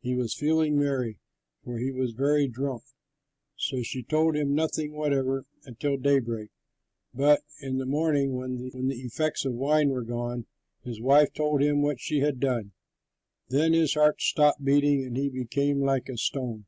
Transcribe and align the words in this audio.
He 0.00 0.14
was 0.14 0.32
feeling 0.32 0.78
merry, 0.78 1.18
for 1.62 1.76
he 1.76 1.92
was 1.92 2.12
very 2.12 2.48
drunk; 2.48 2.82
so 3.56 3.82
she 3.82 4.02
told 4.02 4.34
him 4.34 4.54
nothing 4.54 4.94
whatever 4.94 5.44
until 5.66 5.98
daybreak. 5.98 6.48
But 7.12 7.42
in 7.60 7.76
the 7.76 7.84
morning, 7.84 8.36
when 8.36 8.56
the 8.56 8.98
effects 9.02 9.44
of 9.44 9.52
the 9.52 9.58
wine 9.58 9.90
were 9.90 10.02
gone, 10.04 10.46
his 10.82 10.98
wife 10.98 11.34
told 11.34 11.60
him 11.60 11.82
what 11.82 12.00
she 12.00 12.20
had 12.20 12.40
done. 12.40 12.72
Then 13.50 13.74
his 13.74 13.92
heart 13.92 14.22
stopped 14.22 14.64
beating 14.64 15.04
and 15.04 15.14
he 15.14 15.28
became 15.28 15.82
like 15.82 16.08
a 16.08 16.16
stone. 16.16 16.64